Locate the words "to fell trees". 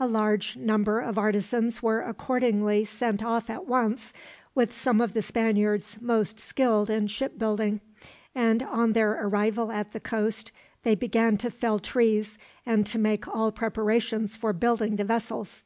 11.36-12.38